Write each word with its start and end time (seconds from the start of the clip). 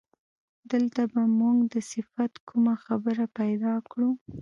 دلته 0.71 1.01
به 1.11 1.21
موږ 1.39 1.57
د 1.73 1.75
صفت 1.91 2.31
کومه 2.47 2.75
خبره 2.85 3.25
پیدا 3.39 3.73
کړو. 3.91 4.09